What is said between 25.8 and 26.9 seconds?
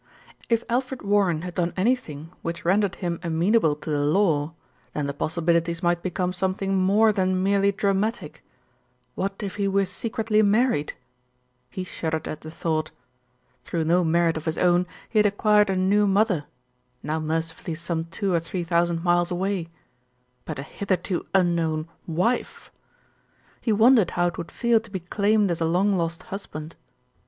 lost husband.